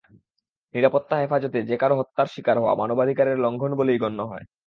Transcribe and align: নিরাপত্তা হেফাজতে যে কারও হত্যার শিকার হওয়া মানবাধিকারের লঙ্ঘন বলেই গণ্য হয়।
নিরাপত্তা 0.75 1.15
হেফাজতে 1.17 1.59
যে 1.63 1.75
কারও 1.77 1.99
হত্যার 1.99 2.27
শিকার 2.27 2.57
হওয়া 2.59 2.73
মানবাধিকারের 2.75 3.37
লঙ্ঘন 3.39 3.71
বলেই 3.75 4.01
গণ্য 4.03 4.19
হয়। 4.23 4.45